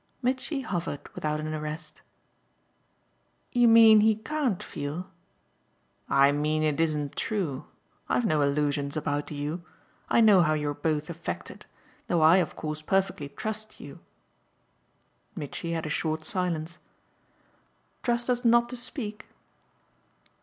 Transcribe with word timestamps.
Mitchy 0.23 0.61
hovered 0.61 1.07
without 1.13 1.39
an 1.39 1.53
arrest. 1.53 2.01
"You 3.51 3.67
mean 3.67 3.99
he 4.01 4.15
CAN'T 4.15 4.63
feel?" 4.63 5.11
"I 6.09 6.31
mean 6.31 6.63
it 6.63 6.79
isn't 6.79 7.15
true. 7.15 7.65
I've 8.09 8.25
no 8.25 8.41
illusions 8.41 8.97
about 8.97 9.29
you. 9.29 9.63
I 10.09 10.19
know 10.19 10.41
how 10.41 10.53
you're 10.55 10.73
both 10.73 11.11
affected, 11.11 11.67
though 12.07 12.21
I 12.21 12.37
of 12.37 12.55
course 12.55 12.81
perfectly 12.81 13.29
trust 13.29 13.79
you." 13.79 13.99
Mitchy 15.35 15.73
had 15.73 15.85
a 15.85 15.89
short 15.89 16.25
silence. 16.25 16.79
"Trust 18.01 18.27
us 18.27 18.43
not 18.43 18.69
to 18.69 18.77
speak?" 18.77 19.27